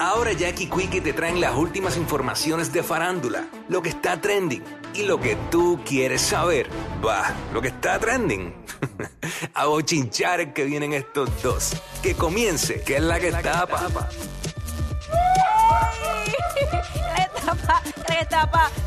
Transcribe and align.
Ahora 0.00 0.32
Jackie 0.32 0.66
Quickie 0.70 1.02
te 1.02 1.12
traen 1.12 1.42
las 1.42 1.54
últimas 1.54 1.98
informaciones 1.98 2.72
de 2.72 2.82
farándula, 2.82 3.44
lo 3.68 3.82
que 3.82 3.90
está 3.90 4.18
trending 4.18 4.64
y 4.94 5.02
lo 5.02 5.20
que 5.20 5.36
tú 5.50 5.78
quieres 5.84 6.22
saber. 6.22 6.70
Va, 7.06 7.34
lo 7.52 7.60
que 7.60 7.68
está 7.68 7.98
trending. 7.98 8.54
A 9.54 9.66
bochinchar 9.66 10.54
que 10.54 10.64
vienen 10.64 10.94
estos 10.94 11.42
dos. 11.42 11.72
Que 12.02 12.14
comience, 12.14 12.80
que 12.82 12.96
es 12.96 13.02
la 13.02 13.20
que 13.20 13.28
está, 13.28 13.66
papá. 13.66 14.08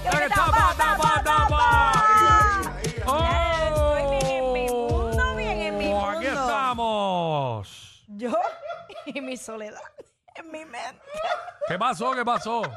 ¿Qué 0.09 0.17
le 0.17 0.29
tapa? 0.29 0.73
Bien 3.05 4.23
en 4.25 4.53
mi 4.53 4.67
mundo, 4.69 5.35
bien 5.35 5.59
en 5.59 5.77
mi 5.77 5.93
Oh, 5.93 6.05
Aquí 6.09 6.25
mundo. 6.25 6.41
estamos. 6.41 8.03
Yo 8.07 8.31
y 9.05 9.21
mi 9.21 9.37
soledad 9.37 9.79
en 10.35 10.51
mi 10.51 10.65
mente. 10.65 11.01
¿Qué 11.67 11.77
pasó? 11.77 12.11
¿Qué 12.13 12.23
pasó? 12.25 12.61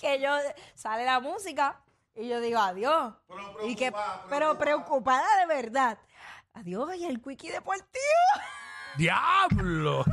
Que 0.00 0.20
yo 0.20 0.36
sale 0.74 1.04
la 1.04 1.18
música 1.18 1.80
y 2.14 2.28
yo 2.28 2.40
digo 2.40 2.58
adiós. 2.58 3.14
y 3.64 3.74
que, 3.74 3.92
pero 4.28 4.58
preocupada 4.58 5.24
de 5.40 5.46
verdad. 5.46 5.98
Adiós 6.52 6.94
y 6.96 7.06
el 7.06 7.22
quickie 7.22 7.50
deportivo. 7.50 7.84
¡Diablo! 8.98 10.04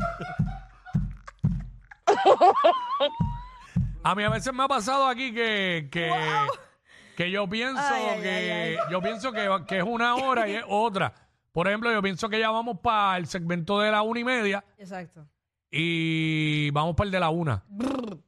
A 4.04 4.16
mí 4.16 4.24
a 4.24 4.30
veces 4.30 4.54
me 4.54 4.64
ha 4.64 4.68
pasado 4.68 5.08
aquí 5.08 5.34
que, 5.34 5.90
que, 5.92 6.12
que 7.16 7.30
yo 7.30 7.48
pienso 7.48 7.82
Ay, 7.84 8.04
ay, 8.16 8.22
que 8.22 8.30
ay, 8.30 8.78
yo 8.92 9.02
pienso 9.02 9.32
que, 9.32 9.48
que 9.68 9.78
es 9.80 9.84
una 9.84 10.16
hora 10.16 10.48
y 10.48 10.56
es 10.56 10.64
otra. 10.68 11.14
Por 11.52 11.68
ejemplo, 11.68 11.92
yo 11.92 12.02
pienso 12.02 12.30
que 12.30 12.40
ya 12.40 12.50
vamos 12.50 12.80
para 12.82 13.18
el 13.18 13.28
segmento 13.28 13.80
de 13.80 13.92
la 13.92 14.02
una 14.02 14.20
y 14.20 14.24
media 14.24 14.64
Exacto. 14.78 15.28
Y 15.72 16.70
vamos 16.72 16.96
para 16.96 17.06
el 17.06 17.12
de 17.12 17.20
la 17.20 17.30
una. 17.30 17.64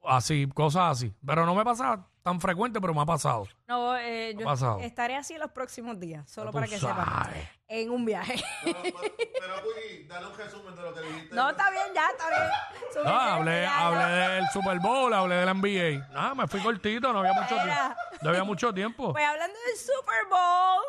Así, 0.06 0.48
cosas 0.54 0.92
así. 0.98 1.14
Pero 1.26 1.46
no 1.46 1.54
me 1.54 1.64
pasa 1.64 2.08
tan 2.24 2.40
frecuente, 2.40 2.80
pero 2.80 2.94
me 2.94 3.02
ha 3.02 3.06
pasado. 3.06 3.46
No, 3.68 3.98
eh, 3.98 4.34
yo 4.38 4.46
pasado? 4.46 4.80
estaré 4.80 5.16
así 5.18 5.38
los 5.38 5.52
próximos 5.52 6.00
días, 6.00 6.30
solo 6.30 6.52
para 6.52 6.68
que 6.68 6.80
sepan. 6.80 7.30
En 7.68 7.90
un 7.90 8.06
viaje. 8.06 8.36
Pero, 8.64 8.76
Wiki, 8.76 10.08
dale 10.08 10.28
un 10.28 10.38
resumen 10.38 10.76
de 10.76 10.82
lo 10.82 10.94
que 10.94 11.02
dijiste. 11.02 11.36
no, 11.36 11.50
está 11.50 11.70
bien, 11.72 11.84
ya, 11.94 12.08
está 12.12 12.30
bien. 12.30 13.04
No, 13.06 13.12
hablé, 13.20 13.62
ya, 13.64 14.30
del 14.30 14.48
Super 14.54 14.80
Bowl, 14.80 15.14
hablé 15.14 15.36
del 15.36 15.50
NBA. 15.58 16.08
Nada, 16.14 16.36
me 16.36 16.48
fui 16.48 16.62
cortito, 16.62 17.12
no 17.12 17.20
había 17.20 17.34
mucho 17.34 17.56
tiempo. 17.56 17.96
No 18.22 18.30
había 18.30 18.44
mucho 18.44 18.74
tiempo. 18.74 19.12
Pues 19.12 19.26
hablando 19.26 19.58
del 19.68 19.78
Super 19.78 20.30
Bowl. 20.30 20.84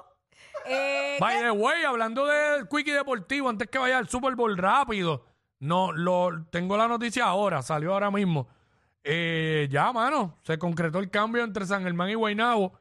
Eh, 0.66 1.16
By 1.20 1.36
¿qué- 1.38 1.42
the 1.44 1.50
way, 1.50 1.84
hablando 1.84 2.26
del 2.26 2.68
Quickie 2.68 2.92
Deportivo, 2.92 3.48
antes 3.48 3.68
que 3.68 3.78
vaya 3.78 3.98
al 3.98 4.08
Super 4.08 4.34
Bowl 4.36 4.56
rápido, 4.56 5.24
no, 5.64 5.92
lo, 5.92 6.44
tengo 6.50 6.76
la 6.76 6.86
noticia 6.86 7.24
ahora, 7.24 7.62
salió 7.62 7.94
ahora 7.94 8.10
mismo. 8.10 8.48
Eh, 9.02 9.66
ya, 9.70 9.92
mano, 9.92 10.38
se 10.42 10.58
concretó 10.58 10.98
el 10.98 11.10
cambio 11.10 11.42
entre 11.42 11.64
San 11.64 11.82
Germán 11.82 12.10
y 12.10 12.14
Guaynabo 12.14 12.72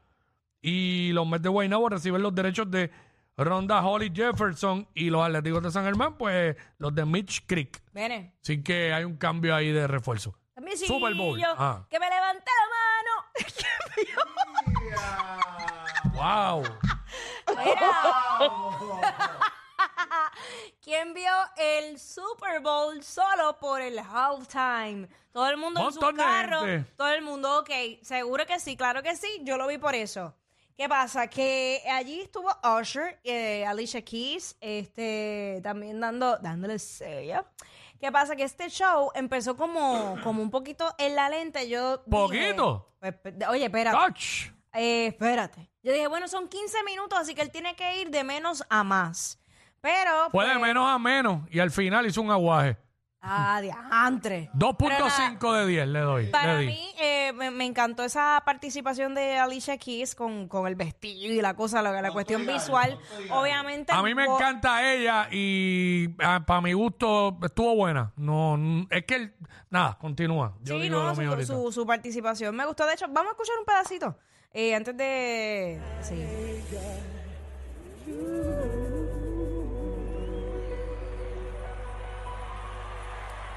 y 0.62 1.12
los 1.14 1.26
Mets 1.26 1.44
de 1.44 1.50
Guaynabo 1.50 1.90
reciben 1.90 2.22
los 2.22 2.36
derechos 2.36 2.70
de 2.70 2.92
Ronda 3.38 3.86
Holly 3.86 4.12
Jefferson 4.14 4.88
y 4.94 5.10
los 5.10 5.26
Atléticos 5.26 5.64
de 5.64 5.72
San 5.72 5.86
Germán, 5.86 6.18
pues 6.18 6.58
los 6.78 6.94
de 6.94 7.06
Mitch 7.06 7.46
Creek. 7.46 7.82
Viene. 7.94 8.36
Así 8.42 8.62
que 8.62 8.94
hay 8.94 9.06
un 9.06 9.16
cambio 9.16 9.56
ahí 9.56 9.72
de 9.72 9.88
refuerzo. 9.88 10.36
Super 10.76 11.14
Bowl, 11.16 11.40
yo, 11.40 11.48
ah. 11.58 11.86
Que 11.90 12.00
me 12.00 12.10
levanté 12.10 12.52
la 12.60 12.68
mano. 12.76 13.14
¡Wow! 16.64 16.64
¿Quién 17.46 17.76
vio 17.80 19.00
el 21.58 22.00
Super 22.00 22.62
Bowl 22.62 23.04
solo 23.04 23.58
por 23.60 23.82
el 23.82 24.00
halftime? 24.00 25.08
Todo 25.32 25.50
el 25.50 25.58
mundo 25.58 25.80
en 25.82 25.94
su 25.94 26.00
Montón 26.00 26.18
de 26.18 26.24
carro. 26.24 26.62
gente. 26.62 26.92
Todo 26.96 27.10
el 27.10 27.22
mundo, 27.22 27.60
ok. 27.60 27.70
Seguro 28.02 28.46
que 28.46 28.60
sí, 28.60 28.76
claro 28.78 29.02
que 29.04 29.16
sí. 29.16 29.28
Yo 29.44 29.58
lo 29.58 29.68
vi 29.68 29.78
por 29.78 29.96
eso. 29.96 30.34
¿Qué 30.76 30.90
pasa? 30.90 31.28
Que 31.28 31.82
allí 31.92 32.22
estuvo 32.22 32.50
Usher, 32.80 33.20
eh, 33.24 33.66
Alicia 33.66 34.04
Keys, 34.04 34.58
este, 34.60 35.60
también 35.64 36.00
dando, 36.00 36.38
dándole 36.38 36.80
sello. 36.80 37.46
¿Qué 38.00 38.12
pasa? 38.12 38.36
Que 38.36 38.44
este 38.44 38.70
show 38.70 39.12
empezó 39.14 39.56
como, 39.56 40.18
como 40.24 40.42
un 40.42 40.50
poquito 40.50 40.94
en 40.98 41.16
la 41.16 41.30
lente. 41.30 41.70
Yo 41.70 41.98
dije, 41.98 42.10
¿Poquito? 42.10 42.96
pues, 43.00 43.14
pues, 43.22 43.36
oye, 43.50 43.66
espérate. 43.66 43.98
¡Touch! 43.98 44.52
Eh, 44.74 45.08
espérate. 45.08 45.70
Yo 45.84 45.94
dije, 45.94 46.08
bueno, 46.08 46.28
son 46.28 46.48
15 46.48 46.84
minutos, 46.84 47.20
así 47.20 47.36
que 47.36 47.44
él 47.44 47.52
tiene 47.52 47.76
que 47.76 48.02
ir 48.02 48.10
de 48.10 48.24
menos 48.24 48.64
a 48.70 48.84
más. 48.84 49.40
Pero. 49.84 50.30
Fue 50.32 50.46
de 50.46 50.52
pues, 50.54 50.62
menos 50.62 50.88
a 50.90 50.98
menos 50.98 51.42
y 51.52 51.60
al 51.60 51.70
final 51.70 52.06
hizo 52.08 52.22
un 52.22 52.32
aguaje. 52.32 52.78
Ah, 53.26 53.60
diantre. 53.62 54.50
Pero 54.78 54.90
nada, 54.90 55.08
2.5 55.40 55.54
de 55.60 55.68
10 55.68 55.88
le 55.88 56.00
doy. 56.00 56.26
Para 56.28 56.56
le 56.56 56.60
di. 56.62 56.68
mí, 56.68 56.94
eh, 57.00 57.32
me, 57.34 57.52
me 57.52 57.66
encantó 57.66 58.04
esa 58.04 58.42
participación 58.46 59.14
de 59.16 59.38
Alicia 59.38 59.78
Keys 59.78 60.14
con, 60.16 60.48
con 60.50 60.68
el 60.68 60.76
vestido 60.76 61.34
y 61.34 61.42
la 61.42 61.54
cosa, 61.54 61.82
la, 61.82 62.02
la 62.02 62.12
cuestión 62.12 62.46
visual. 62.46 62.98
Obviamente. 63.30 63.94
A 63.94 64.02
mí 64.04 64.14
me 64.16 64.26
bo- 64.28 64.36
encanta 64.38 64.90
ella 64.92 65.28
y 65.32 66.10
para 66.10 66.60
mi 66.62 66.74
gusto 66.74 67.38
estuvo 67.44 67.76
buena. 67.76 68.12
No, 68.18 68.56
n- 68.56 68.88
es 68.90 69.06
que 69.06 69.16
el- 69.16 69.34
nada, 69.70 69.98
continúa. 70.00 70.58
Yo 70.62 70.76
Sí, 70.76 70.82
digo 70.84 71.00
no, 71.00 71.06
lo 71.08 71.16
mío 71.16 71.28
su, 71.28 71.32
ahorita. 71.34 71.54
su, 71.54 71.72
su 71.72 71.86
participación 71.86 72.56
me 72.56 72.66
gustó. 72.66 72.86
De 72.86 72.94
hecho, 72.94 73.06
vamos 73.10 73.30
a 73.30 73.32
escuchar 73.32 73.56
un 73.58 73.66
pedacito 73.66 74.18
eh, 74.52 74.76
antes 74.76 74.98
de. 74.98 75.82
Sí. 76.02 76.26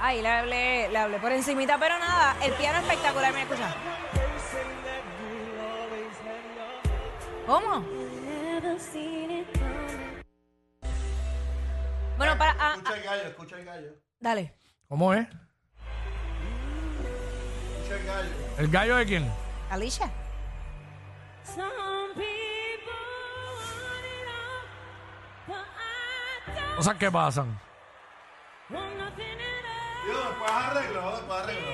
Ay, 0.00 0.20
le 0.22 0.28
hablé, 0.28 0.88
le 0.90 0.98
hablé 0.98 1.18
por 1.18 1.32
encimita, 1.32 1.78
pero 1.78 1.98
nada, 1.98 2.36
el 2.42 2.52
piano 2.54 2.78
espectacular, 2.78 3.32
mira, 3.32 3.42
escucha. 3.44 3.74
¿Cómo? 7.46 7.84
Bueno, 12.18 12.38
para... 12.38 12.56
ah, 12.58 12.74
Escucha 12.76 12.96
el 12.96 13.02
gallo, 13.04 13.22
escucha 13.28 13.56
el 13.58 13.64
gallo. 13.64 13.88
dale. 14.20 14.54
¿Cómo 14.88 15.14
es? 15.14 15.26
Escucha 17.82 17.96
el 17.96 18.06
gallo. 18.06 18.30
¿El 18.58 18.68
gallo 18.68 18.96
de 18.96 19.06
quién? 19.06 19.32
Alicia. 19.70 20.10
Cosas 26.76 26.96
que 26.96 27.10
pasan. 27.10 27.58
Arreglo, 30.48 31.10
después 31.12 31.40
arreglo. 31.40 31.72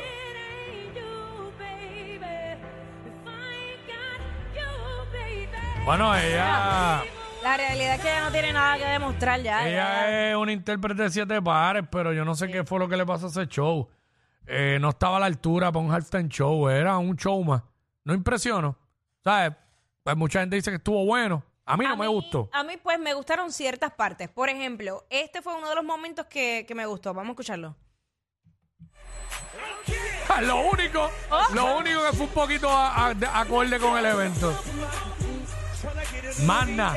Bueno, 5.84 6.14
ella, 6.16 7.02
La 7.42 7.56
realidad 7.56 7.96
es 7.96 8.00
que 8.00 8.08
ella 8.08 8.20
no 8.24 8.30
tiene 8.30 8.52
nada 8.52 8.78
que 8.78 8.84
demostrar 8.84 9.40
ya. 9.42 9.66
ella 9.68 9.76
ya- 10.08 10.30
es 10.30 10.36
una 10.36 10.52
intérprete 10.52 11.02
de 11.02 11.10
siete 11.10 11.42
pares, 11.42 11.84
pero 11.90 12.12
yo 12.12 12.24
no 12.24 12.36
sé 12.36 12.46
qué 12.48 12.62
fue 12.62 12.78
lo 12.78 12.88
que 12.88 12.96
le 12.96 13.04
pasó 13.04 13.26
a 13.26 13.30
ese 13.30 13.46
show. 13.48 13.88
Eh, 14.46 14.78
no 14.80 14.90
estaba 14.90 15.16
a 15.16 15.20
la 15.20 15.26
altura 15.26 15.72
para 15.72 15.84
un 15.84 15.92
halftime 15.92 16.28
show, 16.28 16.68
era 16.68 16.96
un 16.98 17.16
show 17.16 17.42
más. 17.42 17.62
No 18.04 18.14
impresionó. 18.14 18.76
¿Sabes? 19.24 19.56
Pues 20.04 20.16
mucha 20.16 20.40
gente 20.40 20.54
dice 20.56 20.70
que 20.70 20.76
estuvo 20.76 21.04
bueno. 21.04 21.42
A 21.64 21.76
mí 21.76 21.84
no 21.84 21.92
A 21.92 21.96
me 21.96 22.06
mí- 22.06 22.12
gustó. 22.12 22.48
A 22.52 22.62
mí, 22.64 22.76
pues, 22.76 22.98
me 22.98 23.14
gustaron 23.14 23.52
ciertas 23.52 23.92
partes. 23.92 24.28
Por 24.28 24.48
ejemplo, 24.48 25.04
este 25.10 25.42
fue 25.42 25.54
uno 25.56 25.68
de 25.68 25.74
los 25.76 25.84
momentos 25.84 26.26
que, 26.26 26.64
que 26.66 26.74
me 26.74 26.86
gustó. 26.86 27.12
Vamos 27.14 27.30
a 27.30 27.32
escucharlo. 27.32 27.76
Ah, 30.28 30.40
Lo 30.40 30.60
único, 30.62 31.10
Oh. 31.30 31.46
lo 31.52 31.76
único 31.76 32.02
que 32.04 32.16
fue 32.16 32.26
un 32.26 32.32
poquito 32.32 32.70
a- 32.70 33.06
a- 33.06 33.14
de- 33.14 33.26
acorde 33.26 33.78
con 33.78 33.98
el 33.98 34.06
evento. 34.06 34.58
Magna. 36.44 36.96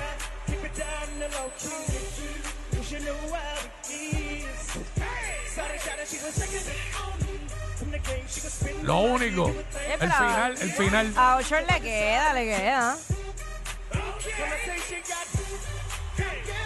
Lo 8.84 9.00
único. 9.00 9.48
El 9.48 10.00
pero- 10.00 10.12
final, 10.12 10.58
el 10.62 10.74
final. 10.74 11.14
A 11.18 11.36
Ocho 11.38 11.56
le 11.60 11.82
queda, 11.82 12.34
le 12.34 12.46
queda. 12.46 12.98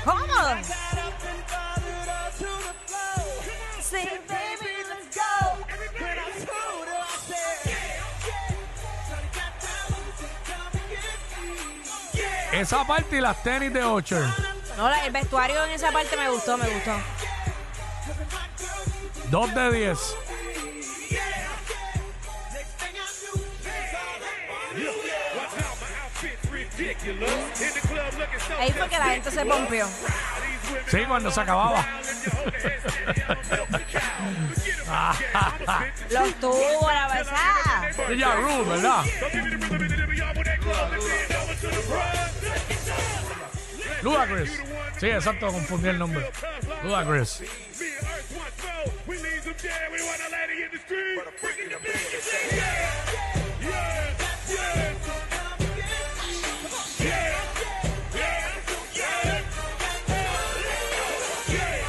¿Cómo? 0.04 0.18
Sí, 3.82 4.08
baby, 4.28 4.69
Esa 12.52 12.86
parte 12.86 13.18
y 13.18 13.22
las 13.22 13.42
tenis 13.44 13.74
de 13.74 13.84
Ocher. 13.84 14.24
No, 14.78 14.90
la- 14.90 15.06
el 15.06 15.12
vestuario 15.12 15.64
en 15.66 15.72
esa 15.72 15.92
parte 15.92 16.16
me 16.18 16.30
gustó, 16.30 16.58
me 16.58 16.68
gustó. 16.68 16.92
Dos 19.30 19.54
de 19.54 19.72
diez. 19.72 20.00
Ahí 28.60 28.72
fue 28.72 28.88
que 28.90 28.98
la 28.98 29.06
gente 29.06 29.32
se 29.32 29.46
pompió. 29.46 29.88
Sí, 30.88 31.06
cuando 31.08 31.32
se 31.32 31.42
acababa. 31.42 31.86
Los 36.10 36.34
tuvo 36.40 36.90
la 36.92 37.08
besada. 37.08 38.16
Ya 38.18 38.36
Rule, 38.36 38.64
¿verdad? 38.70 39.04
Ludacris. 44.02 44.52
Sí, 45.00 45.08
exacto, 45.08 45.48
confundí 45.48 45.90
el 45.90 46.00
nombre. 46.00 46.32
Ludacris. 46.84 47.42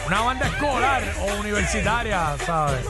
Una 0.06 0.20
banda 0.22 0.46
escolar 0.46 1.02
o 1.20 1.36
universitaria, 1.36 2.36
¿sabes? 2.44 2.84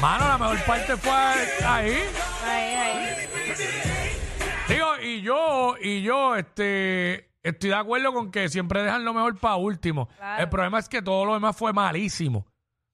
Mano, 0.00 0.28
la 0.28 0.38
mejor 0.38 0.64
parte 0.64 0.96
fue 0.96 1.12
ahí. 1.12 2.02
Ahí, 2.44 2.74
ahí. 2.74 3.87
Digo, 4.68 4.86
y 5.02 5.22
yo, 5.22 5.76
y 5.80 6.02
yo, 6.02 6.36
este, 6.36 7.30
estoy 7.42 7.70
de 7.70 7.76
acuerdo 7.76 8.12
con 8.12 8.30
que 8.30 8.50
siempre 8.50 8.82
dejan 8.82 9.02
lo 9.02 9.14
mejor 9.14 9.38
para 9.38 9.56
último. 9.56 10.08
Claro. 10.08 10.42
El 10.42 10.48
problema 10.50 10.78
es 10.78 10.88
que 10.90 11.00
todo 11.00 11.24
lo 11.24 11.34
demás 11.34 11.56
fue 11.56 11.72
malísimo. 11.72 12.46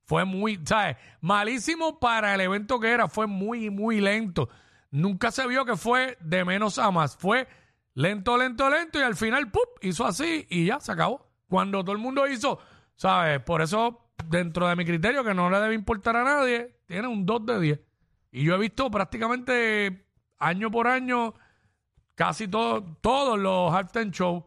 Fue 0.06 0.25
muy, 0.25 0.61
¿sabes? 0.65 0.97
Malísimo 1.21 1.99
para 1.99 2.35
el 2.35 2.41
evento 2.43 2.79
que 2.79 2.93
era, 2.93 3.09
fue 3.09 3.26
muy, 3.26 3.71
muy 3.71 4.00
lento. 4.00 4.49
Nunca 4.91 5.32
se 5.32 5.47
vio 5.49 5.65
que 5.65 5.76
fue 5.76 6.17
de 6.21 6.44
menos 6.44 6.79
a 6.79 6.93
más. 6.93 7.17
Fue 7.17 7.49
lento, 7.94 8.37
lento, 8.37 8.71
lento 8.71 9.00
y 9.00 9.03
al 9.03 9.17
final, 9.17 9.50
¡pup! 9.50 9.82
Hizo 9.82 10.06
así 10.06 10.47
y 10.49 10.67
ya 10.67 10.79
se 10.79 10.93
acabó. 10.93 11.29
Cuando 11.49 11.82
todo 11.82 11.93
el 11.93 12.03
mundo 12.03 12.29
hizo, 12.29 12.61
¿sabes? 12.94 13.41
Por 13.41 13.62
eso, 13.62 14.12
dentro 14.26 14.69
de 14.69 14.76
mi 14.76 14.85
criterio, 14.85 15.25
que 15.25 15.35
no 15.35 15.50
le 15.50 15.59
debe 15.59 15.75
importar 15.75 16.17
a 16.17 16.23
nadie, 16.23 16.76
tiene 16.87 17.09
un 17.09 17.26
2 17.26 17.47
de 17.47 17.61
10. 17.61 17.81
Y 18.31 18.44
yo 18.44 18.55
he 18.55 18.59
visto 18.59 18.88
prácticamente 18.91 20.06
año 20.38 20.71
por 20.71 20.87
año 20.87 21.35
casi 22.14 22.49
todo- 22.49 22.82
todos 23.00 23.38
los 23.38 23.72
halftime 23.72 24.11
shows. 24.11 24.44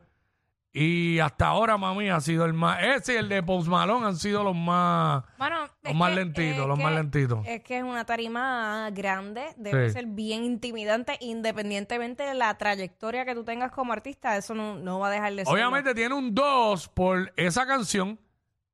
Y 0.73 1.17
hasta 1.17 1.47
ahora, 1.47 1.75
mami, 1.77 2.09
ha 2.09 2.19
sido 2.19 2.45
el 2.45 2.53
más. 2.53 2.83
Ese 2.83 3.13
y 3.13 3.15
el 3.15 3.29
de 3.29 3.41
Post 3.41 3.67
Malone 3.67 4.05
han 4.05 4.15
sido 4.15 4.43
los 4.43 4.55
más. 4.55 5.23
Bueno, 5.39 5.67
Los 5.81 5.95
más 5.95 6.09
que- 6.11 6.15
lentitos, 6.17 6.67
los 6.67 6.77
que- 6.77 6.83
más 6.83 6.93
lentitos. 6.93 7.39
Es 7.47 7.63
que 7.63 7.77
es 7.79 7.83
una 7.83 8.05
tarima 8.05 8.87
grande, 8.91 9.55
debe 9.57 9.87
Sí. 9.87 9.93
ser 9.93 10.05
bien 10.05 10.43
intimidante, 10.43 11.17
independientemente 11.19 12.21
de 12.23 12.35
la 12.35 12.55
trayectoria 12.59 13.25
que 13.25 13.33
tú 13.33 13.43
tengas 13.43 13.71
como 13.71 13.91
artista, 13.91 14.37
eso 14.37 14.53
no, 14.53 14.75
no 14.75 14.99
va 14.99 15.07
a 15.07 15.11
dejar 15.11 15.33
de 15.33 15.45
ser. 15.45 15.53
Obviamente 15.53 15.95
tiene 15.95 16.13
un 16.13 16.35
2 16.35 16.89
por 16.89 17.33
esa 17.37 17.65
canción 17.65 18.19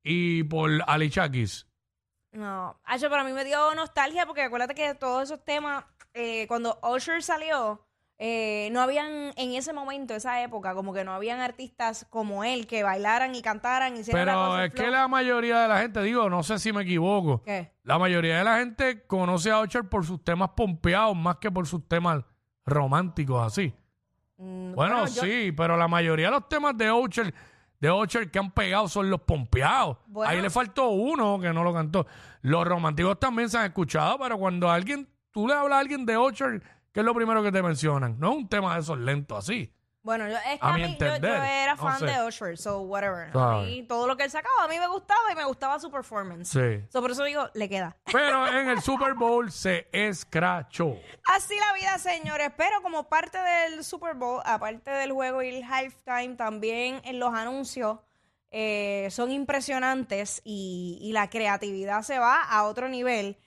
y 0.04 0.44
por 0.44 0.72
Alicia 0.88 1.30
Keys. 1.32 1.68
No, 2.34 2.82
Acho, 2.84 3.10
pero 3.10 3.22
a 3.22 3.24
mí 3.24 3.32
me 3.32 3.46
dio 3.46 3.74
nostalgia 3.76 4.26
porque 4.26 4.42
acuérdate 4.42 4.74
que 4.76 4.94
todos 4.96 5.24
esos 5.24 5.46
temas, 5.46 5.86
eh, 6.14 6.48
cuando 6.48 6.80
Usher 6.84 7.24
salió, 7.24 7.86
eh, 8.20 8.70
no 8.72 8.80
habían 8.82 9.32
en 9.36 9.54
ese 9.54 9.74
momento, 9.74 10.14
esa 10.14 10.42
época, 10.44 10.74
como 10.76 10.94
que 10.94 11.04
no 11.04 11.14
habían 11.14 11.40
artistas 11.42 12.06
como 12.10 12.44
él 12.44 12.68
que 12.68 12.84
bailaran 12.84 13.34
y 13.36 13.42
cantaran 13.42 13.98
y 13.98 14.04
Pero 14.04 14.60
es 14.62 14.74
que 14.74 14.88
la 14.90 15.08
mayoría 15.08 15.62
de 15.62 15.68
la 15.68 15.80
gente, 15.80 16.02
digo, 16.04 16.30
no 16.30 16.44
sé 16.44 16.60
si 16.60 16.72
me 16.72 16.84
equivoco. 16.84 17.42
¿Qué? 17.44 17.74
La 17.84 17.98
mayoría 17.98 18.38
de 18.38 18.44
la 18.44 18.60
gente 18.60 19.06
conoce 19.08 19.52
a 19.52 19.60
Usher 19.60 19.90
por 19.90 20.06
sus 20.06 20.24
temas 20.24 20.52
pompeados 20.56 21.16
más 21.16 21.38
que 21.38 21.52
por 21.52 21.68
sus 21.68 21.88
temas 21.88 22.24
románticos 22.66 23.46
así. 23.46 23.74
Mm, 24.38 24.74
Bueno, 24.74 25.06
yo- 25.08 25.22
sí, 25.22 25.52
pero 25.56 25.76
la 25.78 25.88
mayoría 25.88 26.28
de 26.28 26.32
los 26.32 26.48
temas 26.50 26.78
de 26.78 26.92
Usher, 26.92 27.34
de 27.80 27.92
Usher 27.92 28.32
que 28.32 28.40
han 28.40 28.52
pegado 28.52 28.88
son 28.88 29.10
los 29.10 29.22
pompeados. 29.22 29.98
Bueno. 30.08 30.32
Ahí 30.32 30.42
le 30.42 30.50
faltó 30.50 30.90
uno 30.90 31.40
que 31.40 31.52
no 31.52 31.64
lo 31.64 31.74
cantó. 31.74 32.06
Los 32.42 32.66
románticos 32.66 33.20
también 33.20 33.50
se 33.50 33.58
han 33.58 33.66
escuchado, 33.66 34.18
pero 34.20 34.38
cuando 34.38 34.70
alguien, 34.70 35.08
tú 35.32 35.48
le 35.48 35.54
hablas 35.54 35.78
a 35.78 35.80
alguien 35.80 36.06
de 36.06 36.18
Usher, 36.18 36.62
¿qué 36.94 37.02
es 37.02 37.06
lo 37.06 37.14
primero 37.14 37.44
que 37.44 37.52
te 37.52 37.62
mencionan? 37.62 38.18
No 38.20 38.32
es 38.32 38.38
un 38.38 38.48
tema 38.48 38.76
de 38.76 38.82
esos 38.82 38.98
lentos 38.98 39.38
así. 39.38 39.74
Bueno, 40.04 40.28
yo, 40.28 40.36
es 40.36 40.60
que 40.60 40.66
A 40.66 40.70
a 40.72 40.74
mi 40.74 40.82
mí, 40.84 40.98
yo- 41.00 41.00
yo, 41.00 41.06
entender, 41.14 41.42
era 41.44 41.76
no 41.76 41.82
fan 41.82 41.98
sé. 42.00 42.06
de 42.08 42.28
Usher, 42.28 42.58
so 42.58 42.82
whatever. 42.82 43.30
A 43.38 43.62
mí, 43.62 43.84
todo 43.88 44.06
lo 44.06 44.18
que 44.18 44.24
él 44.26 44.30
sacaba 44.30 44.66
a 44.66 44.68
mí 44.68 44.78
me 44.78 44.88
gustaba 44.88 45.32
y 45.32 45.36
me 45.36 45.46
gustaba 45.46 45.80
su 45.80 45.90
performance. 45.90 46.50
Sí. 46.50 46.86
So, 46.90 47.02
por 47.02 47.12
eso 47.12 47.24
digo, 47.24 47.48
le 47.54 47.70
queda. 47.70 47.96
Pero 48.12 48.46
en 48.60 48.68
el 48.68 48.82
Super 48.82 49.14
Bowl 49.14 49.50
se 49.50 49.88
escrachó. 49.94 50.98
Así 51.34 51.56
la 51.58 51.74
vida, 51.80 51.98
señores. 52.00 52.52
Pero 52.58 52.82
como 52.82 53.08
parte 53.08 53.38
del 53.38 53.82
Super 53.86 54.16
Bowl, 54.16 54.42
aparte 54.44 54.92
del 54.92 55.14
juego 55.14 55.42
y 55.42 55.56
el 55.56 55.64
halftime, 55.64 56.36
también 56.36 57.00
en 57.06 57.18
los 57.20 57.34
anuncios 57.34 58.00
eh, 58.52 59.08
son 59.10 59.32
impresionantes 59.32 60.42
y, 60.44 61.00
y 61.02 61.14
la 61.14 61.30
creatividad 61.30 62.02
se 62.04 62.20
va 62.20 62.42
a 62.44 62.64
otro 62.66 62.90
nivel. 62.90 63.38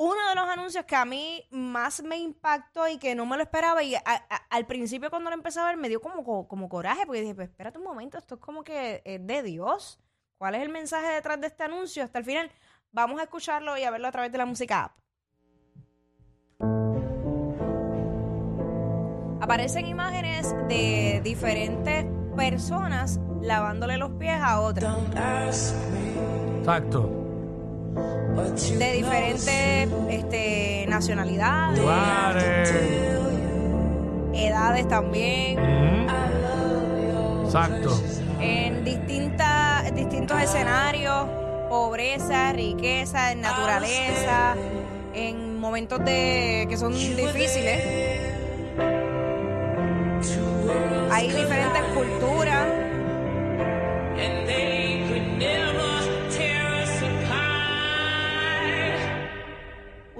Uno 0.00 0.28
de 0.28 0.34
los 0.36 0.48
anuncios 0.48 0.84
que 0.84 0.94
a 0.94 1.04
mí 1.04 1.42
más 1.50 2.04
me 2.04 2.16
impactó 2.18 2.86
y 2.86 2.98
que 2.98 3.16
no 3.16 3.26
me 3.26 3.36
lo 3.36 3.42
esperaba, 3.42 3.82
y 3.82 3.96
a- 3.96 4.02
a- 4.06 4.36
al 4.48 4.64
principio 4.64 5.10
cuando 5.10 5.28
lo 5.28 5.34
empecé 5.34 5.58
a 5.58 5.64
ver 5.64 5.76
me 5.76 5.88
dio 5.88 6.00
como, 6.00 6.22
co- 6.22 6.46
como 6.46 6.68
coraje, 6.68 7.04
porque 7.04 7.20
dije, 7.22 7.34
pues 7.34 7.48
espérate 7.48 7.78
un 7.78 7.84
momento, 7.84 8.16
esto 8.16 8.36
es 8.36 8.40
como 8.40 8.62
que 8.62 9.02
es 9.04 9.26
de 9.26 9.42
Dios. 9.42 9.98
¿Cuál 10.38 10.54
es 10.54 10.62
el 10.62 10.68
mensaje 10.68 11.08
detrás 11.08 11.40
de 11.40 11.48
este 11.48 11.64
anuncio? 11.64 12.04
Hasta 12.04 12.20
el 12.20 12.24
final, 12.24 12.48
vamos 12.92 13.18
a 13.18 13.24
escucharlo 13.24 13.76
y 13.76 13.82
a 13.82 13.90
verlo 13.90 14.06
a 14.06 14.12
través 14.12 14.30
de 14.30 14.38
la 14.38 14.46
música 14.46 14.84
app. 14.84 14.92
Aparecen 19.42 19.86
imágenes 19.86 20.54
de 20.68 21.20
diferentes 21.24 22.06
personas 22.36 23.18
lavándole 23.42 23.96
los 23.96 24.10
pies 24.12 24.38
a 24.40 24.60
otras. 24.60 24.94
Exacto. 26.60 27.17
De 28.78 28.92
diferentes 28.92 29.88
este, 30.10 30.86
nacionalidades, 30.88 31.78
Lugares. 31.78 32.74
edades 34.34 34.88
también. 34.88 35.58
Exacto. 37.44 38.00
en 38.40 38.84
distintas, 38.84 39.94
distintos 39.94 40.40
escenarios, 40.42 41.26
pobreza, 41.68 42.52
riqueza, 42.52 43.32
en 43.32 43.40
naturaleza, 43.40 44.54
en 45.14 45.58
momentos 45.58 46.04
de 46.04 46.66
que 46.68 46.76
son 46.76 46.92
difíciles. 46.92 47.82
Hay 51.10 51.28
diferentes 51.32 51.82
culturas. 51.94 52.87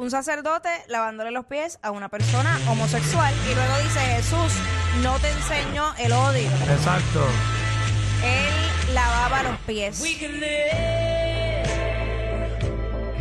Un 0.09 0.13
sacerdote 0.13 0.71
lavándole 0.89 1.31
los 1.31 1.45
pies 1.45 1.79
a 1.83 1.91
una 1.91 2.09
persona 2.09 2.59
homosexual 2.71 3.35
y 3.45 3.55
luego 3.55 3.77
dice 3.83 4.01
Jesús 4.01 4.55
no 5.03 5.19
te 5.19 5.29
enseñó 5.29 5.95
el 5.99 6.13
odio 6.13 6.49
Exacto. 6.71 7.27
él 8.25 8.95
lavaba 8.95 9.43
los 9.43 9.59
pies. 9.67 10.03
He 10.03 10.15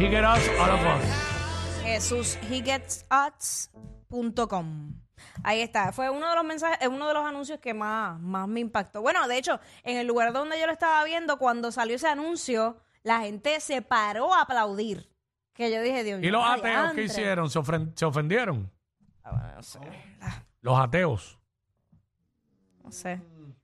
get 0.07 0.23
us 0.23 0.47
out 0.62 0.69
of 0.69 0.79
us. 0.79 1.03
Jesús 1.83 2.38
hegetsuts.com 2.50 4.93
ahí 5.43 5.59
está. 5.59 5.91
Fue 5.91 6.09
uno 6.09 6.29
de 6.29 6.35
los 6.35 6.45
mensajes 6.45 6.88
uno 6.88 7.09
de 7.09 7.15
los 7.15 7.25
anuncios 7.25 7.59
que 7.59 7.73
más 7.73 8.17
más 8.21 8.47
me 8.47 8.62
impactó. 8.62 9.01
Bueno 9.01 9.27
de 9.27 9.38
hecho 9.38 9.59
en 9.83 9.97
el 9.97 10.07
lugar 10.07 10.31
donde 10.31 10.57
yo 10.57 10.65
lo 10.65 10.71
estaba 10.71 11.03
viendo 11.03 11.38
cuando 11.38 11.73
salió 11.73 11.97
ese 11.97 12.07
anuncio 12.07 12.77
la 13.03 13.19
gente 13.19 13.59
se 13.59 13.81
paró 13.81 14.33
a 14.33 14.43
aplaudir 14.43 15.16
que 15.57 15.71
yo 15.71 15.81
dije 15.81 16.03
Dios 16.03 16.21
¿Y 16.23 16.29
los 16.29 16.41
mío, 16.43 16.53
ateos 16.53 16.93
qué 16.93 17.03
hicieron? 17.03 17.49
¿Se, 17.49 17.59
ofren- 17.59 17.91
se 17.95 18.05
ofendieron? 18.05 18.71
Ah, 19.23 19.53
no 19.55 19.63
sé, 19.63 19.79
Los 20.61 20.79
ateos. 20.79 21.37
no 22.83 22.91
sé 22.91 23.21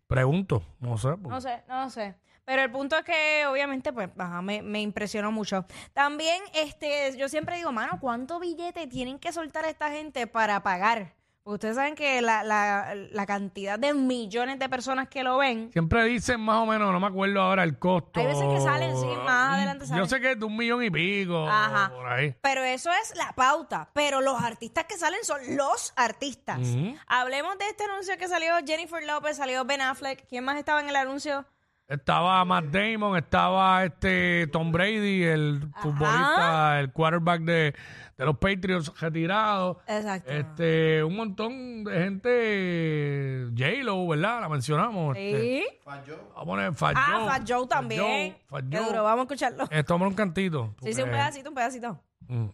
Pregunto. 0.08 0.62
No 0.80 0.98
sé. 0.98 1.08
porque- 1.10 1.30
No 1.30 1.42
sé, 1.42 1.64
no 1.68 1.90
sé. 1.90 2.16
Pero 2.46 2.62
el 2.62 2.70
punto 2.70 2.98
es 2.98 3.04
que 3.06 3.46
obviamente 3.48 3.94
pues 3.94 4.10
ajá, 4.18 4.42
me, 4.42 4.62
me 4.62 4.82
impresionó 4.82 5.32
mucho. 5.32 5.66
También 5.94 6.42
este 6.54 7.16
yo 7.18 7.30
siempre 7.30 7.56
digo, 7.56 7.72
mano, 7.72 7.98
¿cuánto 8.02 8.40
billete 8.40 8.86
tienen 8.88 9.18
que 9.18 9.32
soltar 9.32 9.64
esta 9.66 9.90
gente 9.92 10.28
para 10.28 10.62
pagar? 10.62 11.16
Porque 11.44 11.56
ustedes 11.56 11.76
saben 11.76 11.96
que 11.96 12.22
la, 12.22 12.42
la, 12.44 12.96
la 13.12 13.26
cantidad 13.26 13.78
de 13.78 13.94
millones 13.94 14.60
de 14.60 14.70
personas 14.70 15.10
que 15.10 15.24
lo 15.24 15.38
ven, 15.40 15.70
Siempre 15.74 16.06
dicen 16.06 16.40
más 16.40 16.56
o 16.56 16.66
menos, 16.66 16.94
no 16.94 17.00
me 17.02 17.08
acuerdo 17.08 17.42
ahora 17.42 17.64
el 17.64 17.78
costo. 17.78 18.18
Hay 18.18 18.28
veces 18.28 18.46
que 18.46 18.62
salen, 18.62 18.96
sí, 18.98 19.06
más 19.26 19.58
adelante 19.58 19.84
Yo 19.84 19.90
salen. 19.90 20.10
sé 20.10 20.22
que 20.22 20.32
es 20.32 20.40
de 20.40 20.46
un 20.46 20.56
millón 20.56 20.82
y 20.84 20.90
pico. 20.90 21.46
Ajá. 21.46 21.92
Por 21.94 22.08
ahí. 22.08 22.34
pero 22.42 22.62
eso 22.64 22.90
es 22.94 23.14
la 23.18 23.34
pauta. 23.34 23.90
Pero 23.94 24.22
los 24.22 24.42
artistas 24.42 24.86
que 24.86 24.98
salen 24.98 25.20
son 25.24 25.42
los 25.58 25.92
artistas. 25.98 26.60
Hablemos 27.08 27.58
de 27.58 27.68
este 27.68 27.84
anuncio 27.84 28.18
que 28.18 28.30
salió 28.30 28.54
Jennifer 28.66 29.04
López, 29.06 29.36
salió 29.36 29.66
Ben 29.66 29.82
Affleck. 29.82 30.26
¿Quién 30.30 30.46
más 30.46 30.58
estaba 30.58 30.80
en 30.80 30.88
el 30.88 30.96
anuncio? 30.96 31.46
Estaba 31.88 32.44
Matt 32.46 32.66
Damon, 32.66 33.18
estaba 33.18 33.84
este 33.84 34.48
Tom 34.48 34.72
Brady, 34.72 35.24
el 35.24 35.70
futbolista, 35.82 36.80
el 36.80 36.92
quarterback 36.92 37.42
de, 37.42 37.76
de 38.18 38.26
los 38.26 38.38
Patriots 38.38 38.92
retirado. 39.00 39.80
Exacto. 39.86 40.32
Este, 40.32 41.04
un 41.04 41.16
montón 41.16 41.84
de 41.84 41.94
gente, 41.94 43.48
J-Lo, 43.56 44.08
¿verdad? 44.08 44.42
La 44.42 44.50
mencionamos. 44.50 45.16
este, 45.18 45.42
Sí. 45.42 45.64
Falló. 45.84 46.18
vamos 46.30 46.42
a 46.42 46.46
poner 46.46 46.74
Fat 46.74 46.96
Ah, 46.98 47.08
Joe. 47.20 47.28
Fat 47.30 47.44
Joe 47.48 47.68
también. 47.68 48.38
Fat 48.48 48.64
Joe. 48.72 48.86
duro, 48.86 49.04
vamos 49.04 49.20
a 49.20 49.24
escucharlo. 49.24 49.66
Eh, 49.70 49.84
toma 49.84 50.08
un 50.08 50.16
cantito. 50.16 50.74
Sí, 50.82 50.94
sí, 50.94 51.02
un 51.02 51.10
pedacito, 51.10 51.50
un 51.50 51.56
pedacito. 51.56 52.00
Mm. 52.28 52.48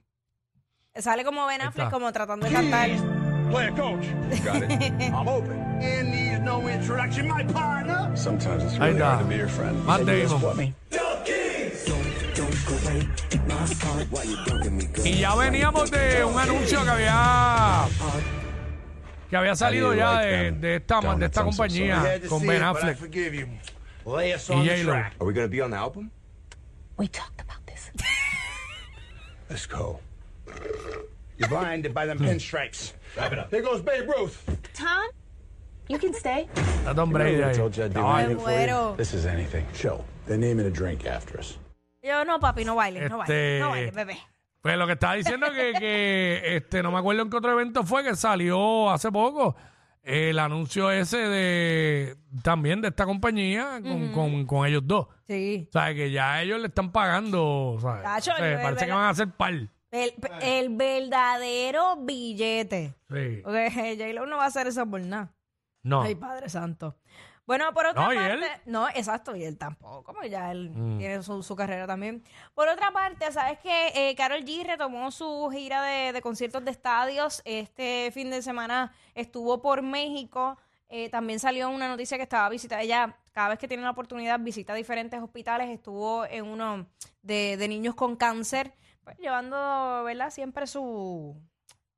Sale 0.95 1.23
como 1.23 1.45
Ben 1.45 1.61
Affleck, 1.61 1.85
está. 1.85 1.91
como 1.91 2.11
tratando 2.11 2.47
de 2.47 2.51
cantar. 2.51 2.89
Player 3.49 3.71
coach. 3.71 4.05
Got 4.43 4.63
it. 4.63 4.71
I'm 5.13 5.27
open. 5.27 5.59
And 5.81 6.11
needs 6.11 6.39
no 6.41 6.67
introduction, 6.67 7.27
my 7.27 7.43
partner. 7.43 8.11
Sometimes 8.15 8.63
it's 8.63 8.77
really 8.77 8.99
hard 8.99 9.19
to 9.19 9.25
be 9.25 9.37
your 9.37 9.47
friend. 9.47 9.75
Just 9.85 10.05
Damon. 10.05 10.39
put 10.39 10.57
me. 10.57 10.73
Y 15.03 15.19
ya 15.19 15.35
veníamos 15.35 15.91
de 15.91 16.23
un 16.23 16.37
anuncio 16.37 16.83
que 16.83 16.89
había 16.89 17.87
que 19.29 19.37
había 19.37 19.55
salido 19.55 19.93
ya 19.93 20.19
de, 20.21 20.51
de 20.51 20.75
esta, 20.77 21.01
de 21.15 21.25
esta 21.25 21.43
compañía 21.43 22.19
con 22.27 22.45
Ben 22.45 22.63
Affleck 22.63 22.97
forgive 22.97 23.35
you. 23.35 23.47
Lay 24.05 24.33
us 24.33 24.49
y 24.49 24.53
on 24.53 24.65
the 24.65 24.77
J-Lo. 24.77 24.91
track. 24.91 25.13
Are 25.19 25.27
we 25.27 25.33
going 25.33 25.47
to 25.47 25.51
be 25.51 25.61
on 25.61 25.71
the 25.71 25.77
album? 25.77 26.11
We 26.97 27.07
talked 27.07 27.41
about 27.41 27.65
this. 27.67 27.91
Let's 29.49 29.67
go. 29.67 29.99
You're 31.39 31.49
blinded 31.49 31.93
by 31.93 32.05
them 32.05 32.19
pinstripes. 32.19 32.93
Wrap 33.17 33.31
it 33.31 33.39
up. 33.39 33.49
Here 33.49 33.61
goes 33.61 33.81
Babe 33.81 34.07
Ruth. 34.09 34.43
Tom, 34.73 35.07
you 35.87 35.97
can 35.97 36.13
stay. 36.13 36.47
Está 36.53 36.93
Tom 36.93 37.11
Brady 37.11 37.41
ahí. 37.41 37.55
told 37.55 37.75
you 37.77 37.85
I'd 37.85 37.93
do 37.93 38.01
Ay, 38.05 38.27
Me 38.27 38.35
muero. 38.35 38.95
This 38.97 39.13
is 39.13 39.25
anything. 39.25 39.65
Chill. 39.73 40.03
They 40.27 40.37
name 40.37 40.59
it 40.59 40.65
a 40.67 40.69
drink 40.71 41.05
after 41.05 41.39
us. 41.39 41.57
Yo, 42.03 42.23
no, 42.25 42.39
papi, 42.39 42.63
no 42.65 42.75
bailes, 42.75 43.09
no 43.09 43.21
Este- 43.23 43.59
bailes, 43.59 43.59
no 43.61 43.69
bailes, 43.71 43.93
bebé. 43.95 44.17
Pues 44.61 44.77
lo 44.77 44.85
que 44.85 44.93
estaba 44.93 45.13
diciendo 45.15 45.47
que, 45.53 45.73
que 45.79 46.41
este, 46.57 46.83
no 46.83 46.91
me 46.91 46.99
acuerdo 46.99 47.21
en 47.21 47.29
qué 47.29 47.37
otro 47.37 47.51
evento 47.53 47.83
fue 47.83 48.03
que 48.03 48.15
salió 48.15 48.89
hace 48.91 49.09
poco 49.11 49.55
el 50.03 50.39
anuncio 50.39 50.91
ese 50.91 51.17
de 51.17 52.17
también 52.43 52.81
de 52.81 52.87
esta 52.89 53.05
compañía 53.05 53.79
con, 53.81 54.11
con, 54.11 54.45
con 54.45 54.67
ellos 54.67 54.81
dos. 54.85 55.07
Sí. 55.27 55.67
O 55.69 55.71
sea, 55.71 55.93
que 55.93 56.11
ya 56.11 56.41
ellos 56.41 56.59
le 56.59 56.67
están 56.67 56.91
pagando, 56.91 57.77
¿sabes? 57.81 58.03
Tacho, 58.03 58.31
O 58.31 58.35
sea, 58.37 58.51
yo, 58.57 58.61
parece 58.61 58.79
que 58.79 58.85
¿verdad? 58.91 58.95
van 58.97 59.05
a 59.05 59.09
hacer 59.09 59.27
par. 59.31 59.53
El, 59.91 60.13
el 60.41 60.69
verdadero 60.75 61.95
billete. 61.97 62.93
Sí. 63.09 63.41
Porque 63.43 63.69
J-Lo 63.99 64.25
no 64.25 64.37
va 64.37 64.43
a 64.45 64.47
hacer 64.47 64.67
eso 64.67 64.85
por 64.85 65.01
nada. 65.01 65.33
No. 65.83 66.01
Ay, 66.01 66.15
Padre 66.15 66.49
Santo. 66.49 66.95
Bueno, 67.47 67.73
por 67.73 67.87
otra 67.87 68.03
No, 68.05 68.13
¿y 68.13 68.15
parte. 68.15 68.33
él? 68.33 68.43
No, 68.67 68.87
exacto, 68.89 69.35
y 69.35 69.43
él 69.43 69.57
tampoco, 69.57 70.13
porque 70.13 70.29
ya 70.29 70.51
él 70.51 70.69
Mm. 70.69 70.97
tiene 70.99 71.23
su, 71.23 71.41
su 71.41 71.55
carrera 71.55 71.87
también. 71.87 72.23
Por 72.53 72.67
otra 72.67 72.91
parte, 72.91 73.31
¿sabes 73.31 73.57
que 73.57 74.13
Carol 74.15 74.43
G 74.45 74.63
retomó 74.67 75.09
su 75.09 75.49
gira 75.51 75.81
de, 75.81 76.13
de 76.13 76.21
conciertos 76.21 76.63
de 76.63 76.69
estadios. 76.69 77.41
Este 77.45 78.11
fin 78.13 78.29
de 78.29 78.43
semana 78.43 78.93
estuvo 79.15 79.63
por 79.63 79.81
México. 79.81 80.59
Eh, 80.89 81.09
también 81.09 81.39
salió 81.39 81.69
una 81.69 81.87
noticia 81.87 82.17
que 82.17 82.23
estaba 82.23 82.49
visitando. 82.49 82.83
Ella, 82.83 83.17
cada 83.31 83.49
vez 83.49 83.57
que 83.57 83.67
tiene 83.67 83.81
la 83.81 83.91
oportunidad, 83.91 84.39
visita 84.39 84.75
diferentes 84.75 85.19
hospitales. 85.19 85.69
Estuvo 85.69 86.25
en 86.25 86.45
uno 86.45 86.85
de, 87.23 87.57
de 87.57 87.67
niños 87.67 87.95
con 87.95 88.15
cáncer, 88.15 88.73
pues, 89.15 89.19
llevando, 89.19 90.03
¿verdad? 90.03 90.29
Siempre 90.29 90.67
su, 90.67 91.35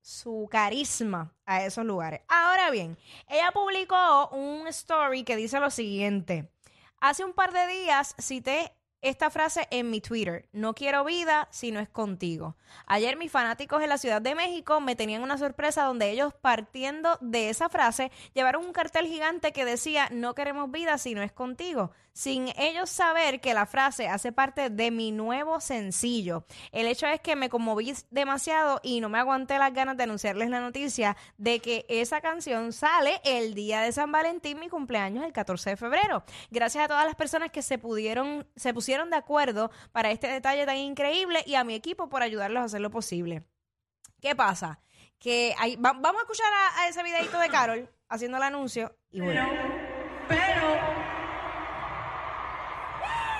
su 0.01 0.48
carisma 0.50 1.36
a 1.46 1.65
esos 1.65 1.86
lugares. 1.86 2.22
Ahora 2.30 2.70
bien, 2.70 2.98
ella 3.27 3.51
publicó 3.53 4.30
un 4.30 4.68
story 4.68 5.24
que 5.24 5.36
dice 5.36 5.60
lo 5.60 5.70
siguiente. 5.70 6.50
Hace 7.01 7.25
un 7.25 7.34
par 7.34 7.51
de 7.51 7.68
días 7.68 8.15
cité 8.20 8.72
esta 9.01 9.29
frase 9.29 9.67
en 9.72 9.89
mi 9.89 10.01
Twitter. 10.01 10.48
No 10.51 10.74
quiero 10.74 11.03
vida 11.03 11.48
si 11.51 11.72
no 11.72 11.79
es 11.79 11.89
contigo. 11.89 12.55
Ayer 12.86 13.17
mis 13.17 13.31
fanáticos 13.31 13.81
en 13.81 13.89
la 13.89 13.98
Ciudad 13.98 14.22
de 14.22 14.36
México 14.36 14.79
me 14.79 14.96
tenían 14.96 15.24
una 15.24 15.38
sorpresa 15.38 15.84
donde 15.84 16.10
ellos 16.12 16.34
partiendo 16.34 17.17
de 17.22 17.50
esa 17.50 17.70
frase 17.70 18.12
llevaron 18.34 18.65
un 18.65 18.74
cartel 18.74 19.08
gigante 19.08 19.51
que 19.51 19.65
decía 19.65 20.10
no 20.12 20.36
queremos 20.36 20.72
vida 20.72 20.98
si 20.98 21.15
no 21.15 21.22
es 21.22 21.31
contigo. 21.31 21.91
Sin 22.13 22.50
ellos 22.58 22.89
saber 22.89 23.39
que 23.39 23.53
la 23.53 23.65
frase 23.65 24.10
hace 24.10 24.34
parte 24.34 24.70
de 24.70 24.91
mi 24.91 25.13
nuevo 25.13 25.62
sencillo. 25.62 26.43
El 26.74 26.88
hecho 26.88 27.08
es 27.08 27.22
que 27.22 27.38
me 27.38 27.50
conmoví 27.50 27.93
demasiado 28.10 28.81
y 28.84 29.00
no 29.00 29.08
me 29.08 29.17
aguanté 29.17 29.58
las 29.58 29.74
ganas 29.74 29.96
de 29.96 30.03
anunciarles 30.03 30.50
la 30.50 30.60
noticia 30.60 31.15
de 31.38 31.60
que 31.60 31.86
esa 31.88 32.20
canción 32.20 32.74
sale 32.74 33.22
el 33.24 33.53
día 33.53 33.81
de 33.81 33.93
San 33.93 34.12
Valentín, 34.12 34.60
mi 34.60 34.67
cumpleaños, 34.67 35.24
el 35.24 35.31
14 35.31 35.72
de 35.72 35.77
febrero. 35.77 36.24
Gracias 36.50 36.84
a 36.84 36.88
todas 36.89 37.05
las 37.05 37.15
personas 37.15 37.50
que 37.50 37.62
se 37.62 37.77
pudieron, 37.77 38.46
se 38.58 38.74
pusieron 38.74 38.90
de 39.10 39.15
acuerdo 39.15 39.71
para 39.91 40.12
este 40.12 40.27
detalle 40.27 40.65
tan 40.65 40.77
increíble 40.77 41.43
y 41.45 41.55
a 41.55 41.63
mi 41.63 41.74
equipo 41.75 42.10
por 42.10 42.21
ayudarlos 42.24 42.62
a 42.62 42.65
hacer 42.65 42.81
lo 42.81 42.89
posible. 42.91 43.43
¿Qué 44.21 44.36
pasa? 44.36 44.79
Que 45.19 45.55
hay- 45.57 45.75
va- 45.77 45.93
vamos 45.93 46.19
a 46.21 46.24
escuchar 46.24 46.51
a, 46.53 46.81
a 46.81 46.88
ese 46.89 47.01
videito 47.03 47.39
de 47.39 47.50
Carol 47.50 47.89
haciendo 48.10 48.38
el 48.38 48.43
anuncio 48.43 48.95
y 49.12 49.21
bueno. 49.21 49.48
Pero. 50.27 50.77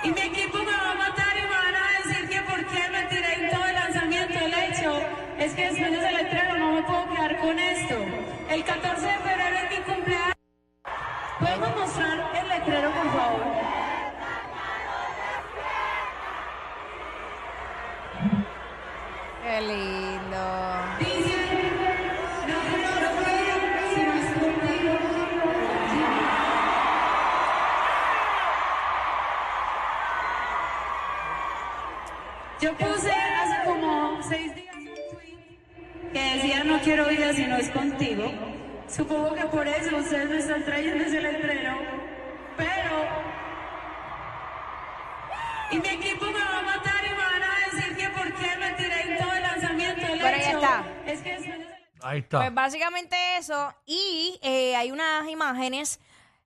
Y 0.04 0.10
mi 0.10 0.20
equipo 0.20 0.58
me 0.58 0.64
va 0.72 0.90
a 0.90 0.94
matar 0.94 1.36
y 1.38 1.42
me 1.42 1.48
van 1.48 1.74
a 1.76 1.98
decir 2.04 2.28
que 2.28 2.40
por 2.42 2.66
qué 2.66 2.88
me 2.90 3.02
tiré 3.06 3.34
en 3.44 3.50
todo 3.50 3.64
el 3.66 3.74
lanzamiento. 3.74 4.38
El 4.38 4.54
hecho 4.54 4.98
es 5.38 5.54
que 5.54 5.62
después 5.70 5.90
de 5.92 5.98
ese 5.98 6.12
letrero 6.12 6.56
no 6.58 6.72
me 6.72 6.82
puedo 6.82 7.08
quedar 7.10 7.38
con 7.38 7.58
esto. 7.58 7.94
El 8.48 8.64
14 8.64 9.06
de 9.06 9.18
febrero 9.18 9.56
es 9.58 9.78
mi 9.78 9.84
cumpleaños. 9.84 10.36
¿Podemos 11.38 11.76
mostrar 11.76 12.30
el 12.36 12.48
letrero, 12.48 12.90
por 12.92 13.12
favor? 13.12 13.81
Es 37.62 37.70
contigo. 37.70 38.30
Supongo 38.88 39.34
que 39.34 39.44
por 39.46 39.66
eso 39.66 39.96
ustedes 39.96 40.28
me 40.28 40.38
están 40.38 40.64
trayendo 40.64 41.04
ese 41.04 41.20
letrero. 41.20 41.78
Pero... 42.56 43.22
Y 45.70 45.76
mi 45.78 45.88
equipo 45.88 46.26
me 46.26 46.40
va 46.40 46.58
a 46.58 46.62
matar 46.62 47.04
y 47.04 47.08
me 47.08 47.16
van 47.16 47.42
a 47.42 47.70
decir 47.70 47.96
que 47.96 48.08
por 48.10 48.34
qué 48.34 48.56
me 48.58 48.70
tiré 48.72 49.12
en 49.12 49.18
todo 49.18 49.32
el 49.32 49.42
lanzamiento. 49.42 50.06
El 50.06 50.18
Pero 50.18 50.36
ya 50.36 50.48
hecho 50.48 50.58
está. 50.58 50.84
Es 51.06 51.22
que 51.22 51.32
después 51.32 51.68
Ahí 52.02 52.18
está. 52.18 52.38
Pues 52.38 52.54
básicamente 52.54 53.16
eso. 53.38 53.74
Y 53.86 54.38
eh, 54.42 54.76
hay 54.76 54.90
unas 54.90 55.26
imágenes 55.28 56.00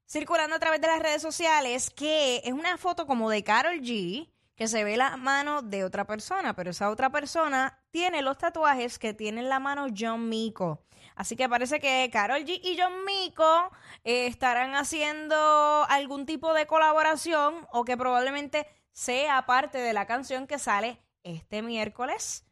circulando 0.06 0.54
a 0.54 0.58
través 0.60 0.80
de 0.80 0.86
las 0.86 1.00
redes 1.00 1.22
sociales 1.22 1.90
que 1.90 2.42
es 2.44 2.52
una 2.52 2.76
foto 2.78 3.06
como 3.06 3.28
de 3.30 3.42
Carol 3.42 3.80
G, 3.80 4.28
que 4.56 4.68
se 4.68 4.84
ve 4.84 4.96
la 4.96 5.16
mano 5.18 5.62
de 5.62 5.84
otra 5.84 6.06
persona, 6.06 6.56
pero 6.56 6.70
esa 6.70 6.90
otra 6.90 7.10
persona 7.10 7.78
tiene 7.90 8.22
los 8.22 8.38
tatuajes 8.38 8.98
que 8.98 9.12
tiene 9.12 9.42
en 9.42 9.50
la 9.50 9.60
mano 9.60 9.86
John 9.96 10.28
Mico. 10.28 10.82
Así 11.14 11.36
que 11.36 11.48
parece 11.48 11.78
que 11.78 12.08
Carol 12.10 12.44
G 12.44 12.60
y 12.62 12.76
John 12.78 13.04
Mico 13.04 13.70
eh, 14.04 14.26
estarán 14.26 14.74
haciendo 14.74 15.84
algún 15.88 16.26
tipo 16.26 16.54
de 16.54 16.66
colaboración 16.66 17.66
o 17.70 17.84
que 17.84 17.96
probablemente 17.96 18.66
sea 18.92 19.44
parte 19.44 19.78
de 19.78 19.92
la 19.92 20.06
canción 20.06 20.46
que 20.46 20.58
sale 20.58 20.98
este 21.22 21.62
miércoles. 21.62 22.44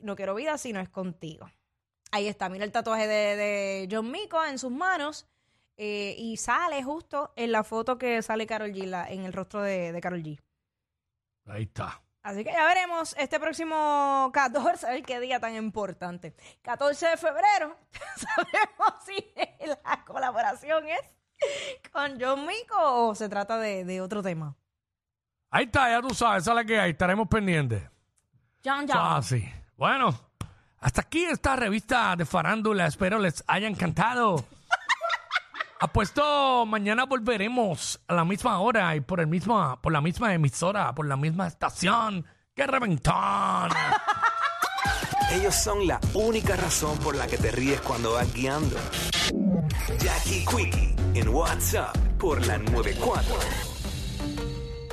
No 0.00 0.16
quiero 0.16 0.34
vida 0.34 0.56
si 0.58 0.72
no 0.72 0.80
es 0.80 0.88
contigo. 0.88 1.50
Ahí 2.10 2.28
está, 2.28 2.48
mira 2.48 2.64
el 2.64 2.72
tatuaje 2.72 3.06
de, 3.06 3.88
John 3.90 4.10
Mico 4.10 4.42
en 4.44 4.58
sus 4.58 4.70
manos. 4.70 5.26
eh, 5.78 6.14
y 6.18 6.36
sale 6.36 6.82
justo 6.82 7.32
en 7.36 7.50
la 7.50 7.64
foto 7.64 7.96
que 7.96 8.20
sale 8.22 8.46
Carol 8.46 8.72
G, 8.72 9.06
en 9.08 9.24
el 9.24 9.32
rostro 9.32 9.62
de, 9.62 9.92
de 9.92 10.00
Carol 10.00 10.22
G. 10.22 10.38
Ahí 11.46 11.64
está. 11.64 12.00
Así 12.22 12.44
que 12.44 12.52
ya 12.52 12.64
veremos 12.66 13.16
este 13.18 13.40
próximo 13.40 14.30
14, 14.32 14.86
a 14.86 14.90
ver 14.90 15.02
qué 15.02 15.18
día 15.18 15.40
tan 15.40 15.56
importante. 15.56 16.34
14 16.62 17.08
de 17.08 17.16
febrero, 17.16 17.76
sabemos 18.16 19.04
si 19.04 19.34
la 19.66 20.04
colaboración 20.04 20.84
es 20.88 21.00
con 21.90 22.20
John 22.20 22.46
Mico 22.46 23.08
o 23.08 23.14
se 23.16 23.28
trata 23.28 23.58
de, 23.58 23.84
de 23.84 24.00
otro 24.00 24.22
tema. 24.22 24.54
Ahí 25.50 25.64
está, 25.64 25.90
ya 25.90 26.00
tú 26.00 26.14
sabes, 26.14 26.42
esa 26.44 26.52
es 26.52 26.54
la 26.54 26.64
que 26.64 26.78
hay. 26.78 26.92
Estaremos 26.92 27.26
pendientes. 27.28 27.82
John 28.64 28.86
John. 28.88 29.20
es 29.20 29.26
así. 29.26 29.52
Bueno, 29.76 30.14
hasta 30.78 31.00
aquí 31.02 31.24
esta 31.24 31.56
revista 31.56 32.14
de 32.16 32.24
farándula. 32.24 32.86
Espero 32.86 33.18
les 33.18 33.42
haya 33.48 33.66
encantado. 33.66 34.44
Apuesto, 35.82 36.64
mañana 36.64 37.06
volveremos 37.06 38.00
a 38.06 38.14
la 38.14 38.24
misma 38.24 38.60
hora 38.60 38.94
y 38.94 39.00
por 39.00 39.18
el 39.18 39.26
mismo, 39.26 39.80
por 39.82 39.92
la 39.92 40.00
misma 40.00 40.32
emisora, 40.32 40.94
por 40.94 41.08
la 41.08 41.16
misma 41.16 41.48
estación. 41.48 42.24
¡Qué 42.54 42.68
reventón! 42.68 43.68
Ellos 45.32 45.56
son 45.56 45.84
la 45.88 45.98
única 46.14 46.54
razón 46.54 46.96
por 46.98 47.16
la 47.16 47.26
que 47.26 47.36
te 47.36 47.50
ríes 47.50 47.80
cuando 47.80 48.12
vas 48.12 48.32
guiando. 48.32 48.76
Jackie 49.98 50.44
Quickie 50.46 50.94
en 51.14 51.28
WhatsApp 51.30 51.96
por 52.16 52.46
la 52.46 52.58
94. 52.58 53.71